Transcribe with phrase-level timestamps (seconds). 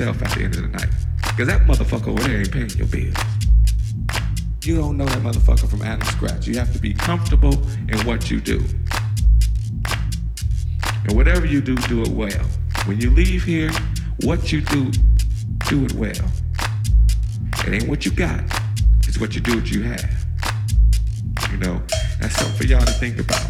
[0.00, 0.88] yourself at the end of the night.
[1.36, 3.14] Cause that motherfucker over there ain't paying your bills.
[4.64, 6.46] You don't know that motherfucker from Adam Scratch.
[6.46, 7.54] You have to be comfortable
[7.88, 8.62] in what you do.
[11.04, 12.44] And whatever you do, do it well.
[12.86, 13.70] When you leave here,
[14.22, 14.90] what you do,
[15.68, 16.30] do it well.
[17.66, 18.42] It ain't what you got,
[19.06, 20.26] it's what you do, what you have.
[21.50, 21.82] You know,
[22.20, 23.49] that's something for y'all to think about.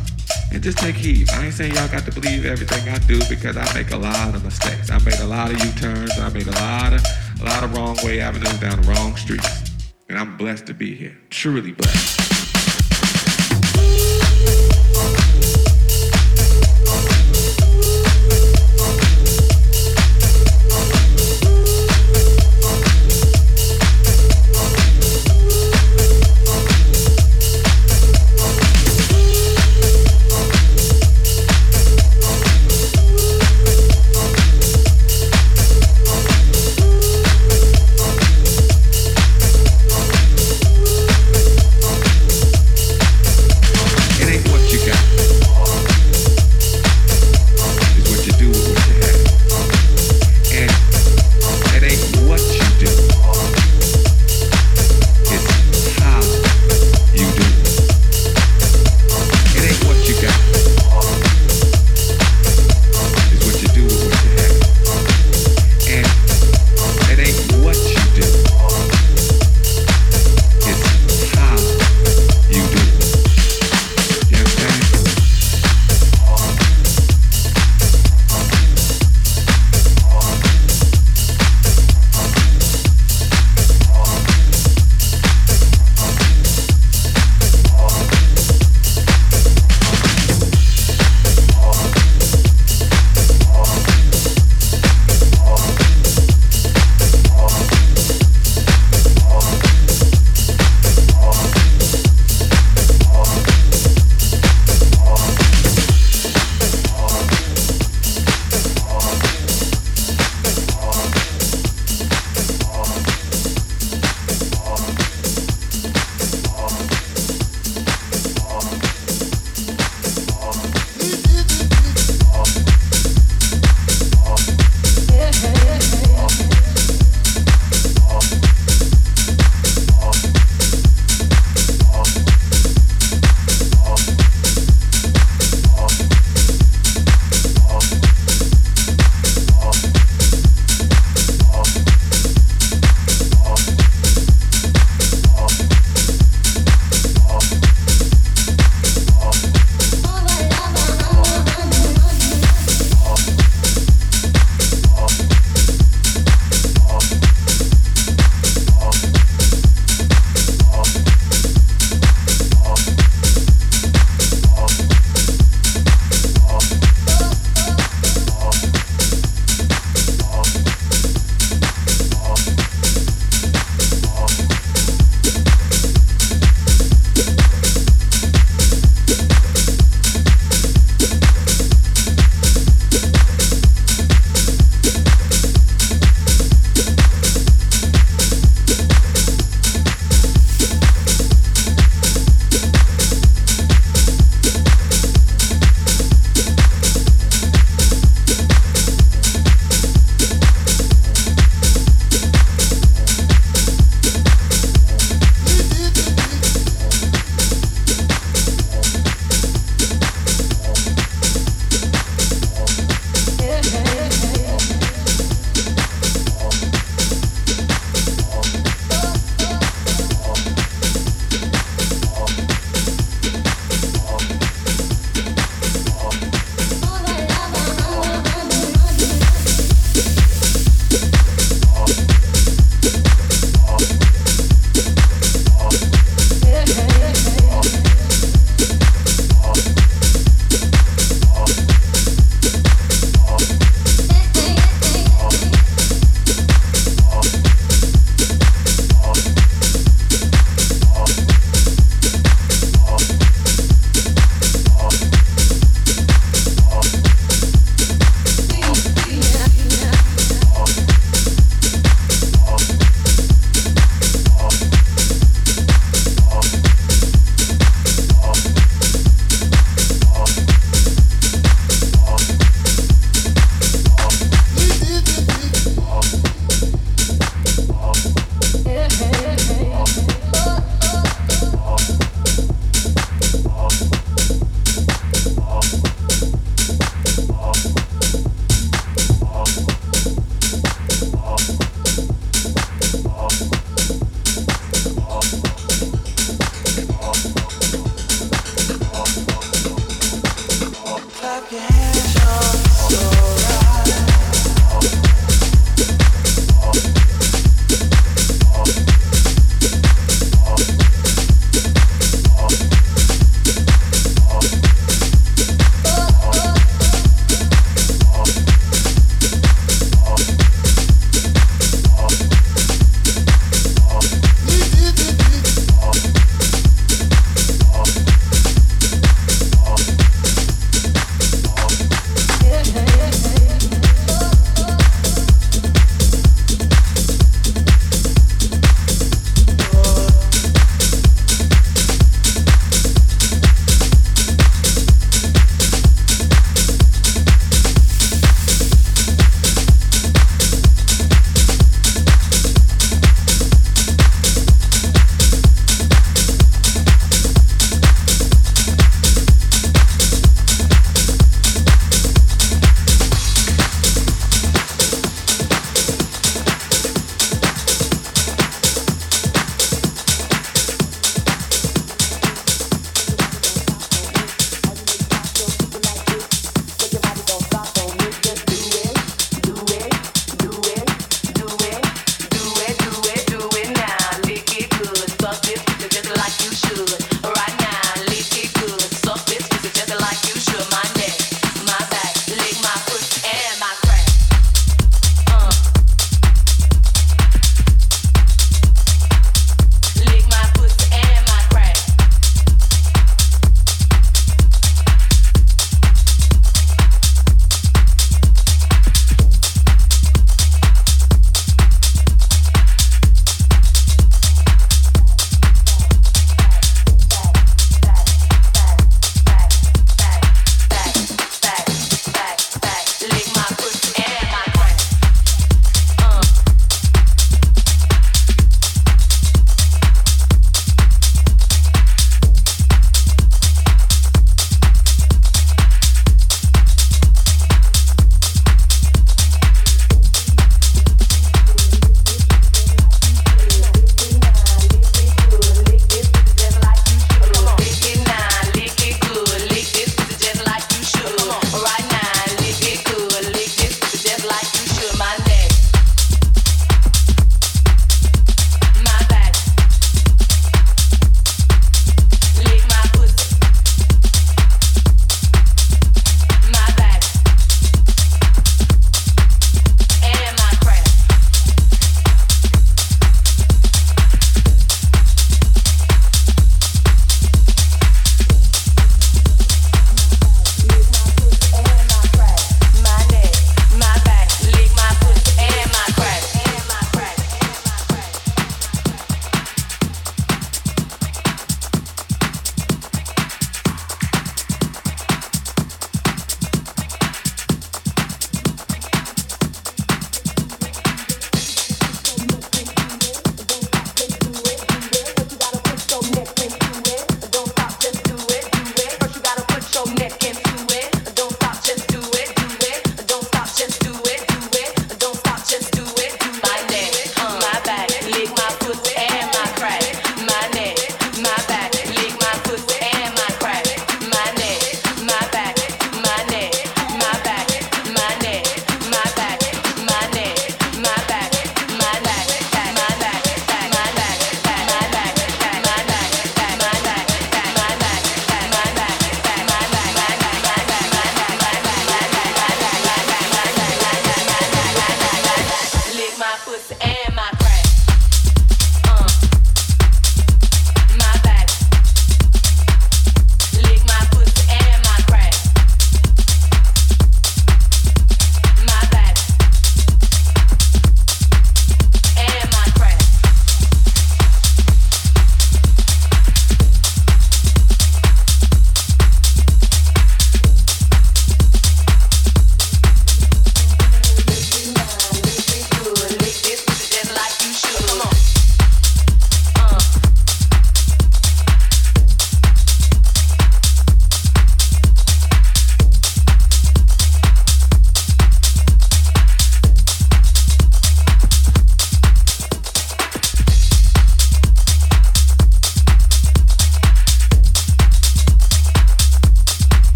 [0.61, 1.31] And just take heed.
[1.31, 4.35] I ain't saying y'all got to believe everything I do because I make a lot
[4.35, 4.91] of mistakes.
[4.91, 6.19] I made a lot of U-turns.
[6.19, 7.03] I made a lot of
[7.41, 9.49] a lot of wrong way avenues down the wrong streets.
[10.11, 11.17] And I'm blessed to be here.
[11.31, 12.20] Truly blessed.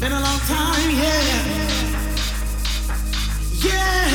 [0.00, 1.88] Been a long time, yeah.
[3.64, 4.07] Yeah.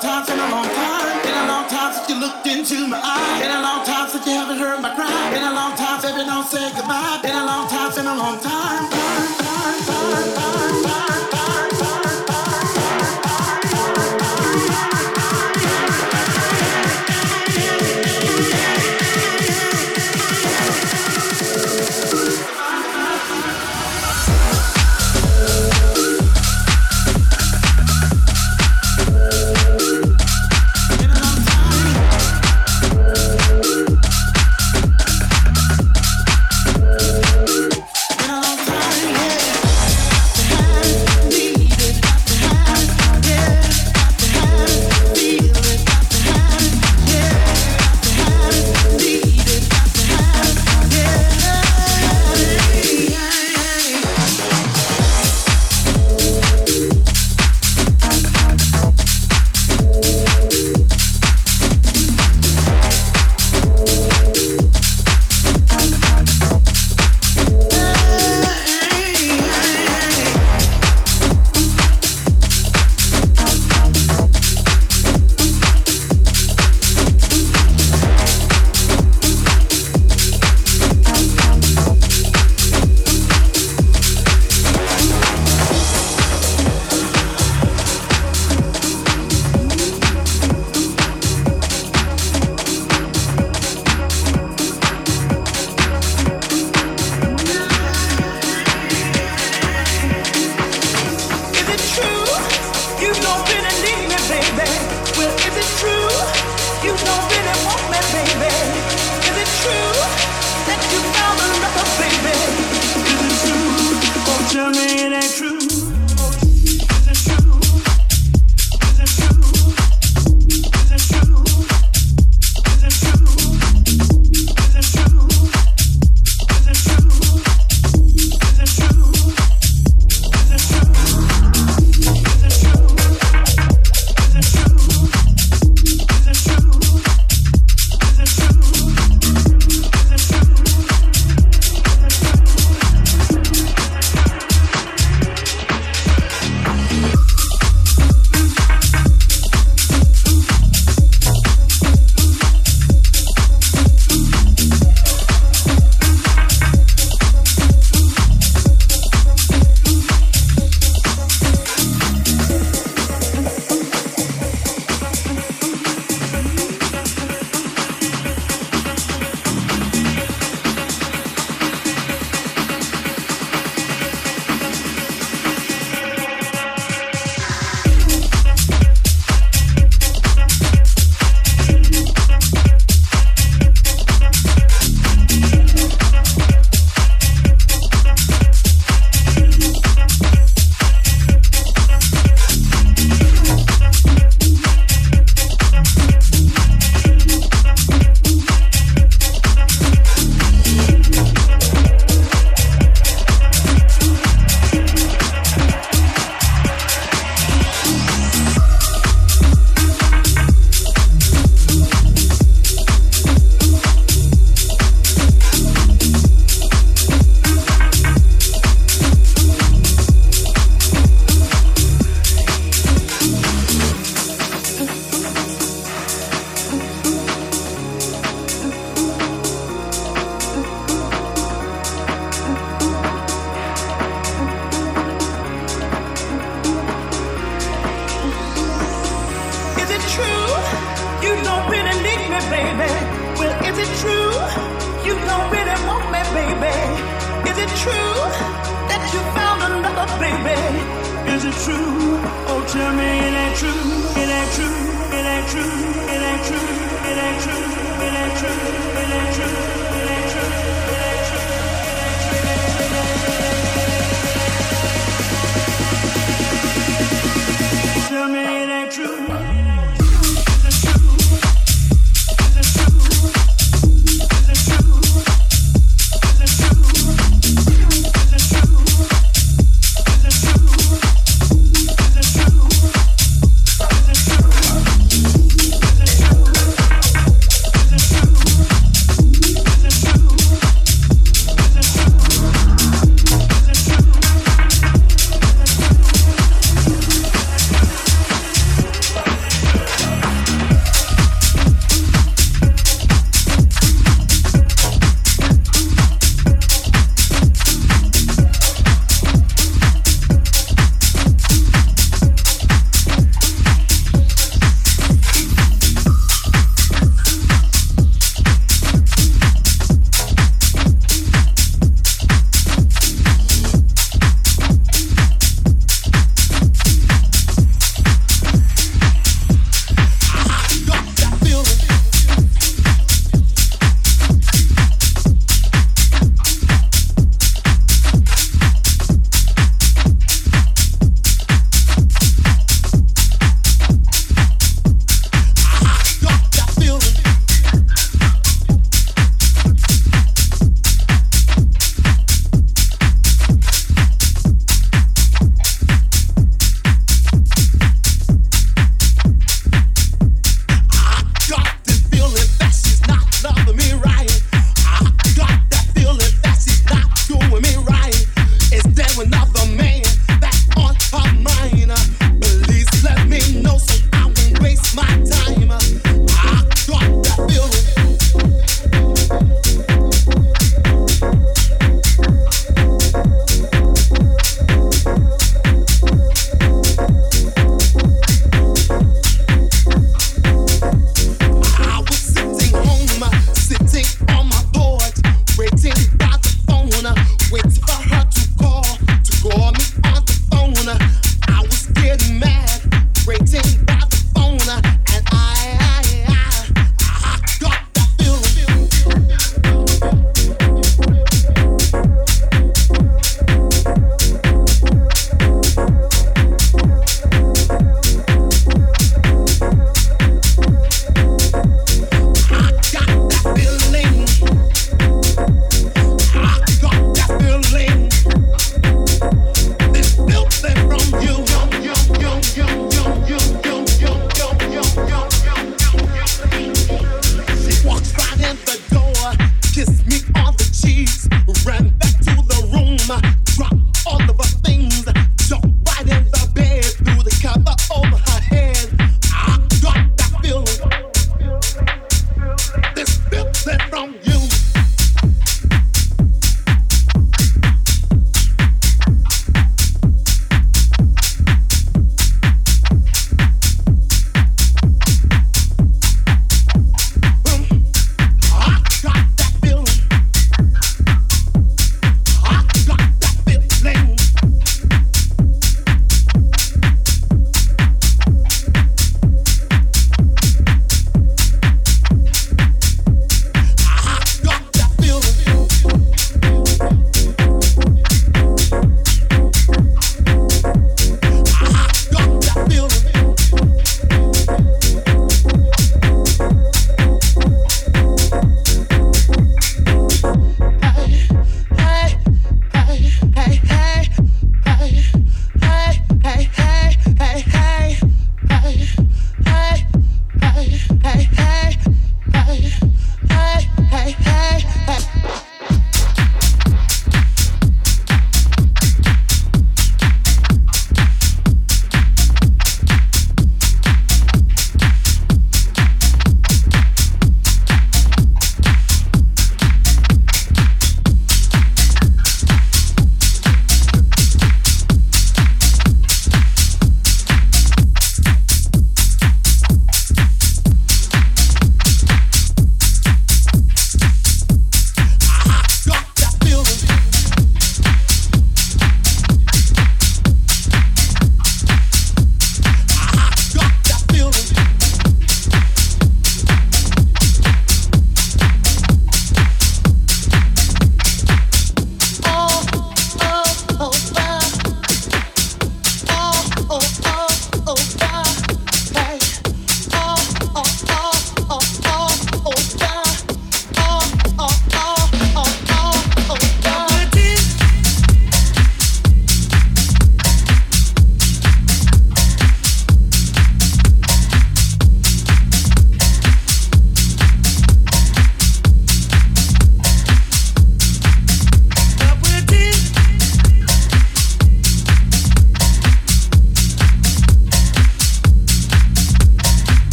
[0.00, 3.42] time, been a long time, been a long time since you looked into my eyes.
[3.42, 5.30] Been a long time since you haven't heard my cry.
[5.30, 7.20] Been a long time, baby, don't say goodbye.
[7.22, 11.30] Been a long time, been a long time, time, time, time, time, time.
[11.30, 11.39] time.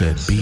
[0.00, 0.35] No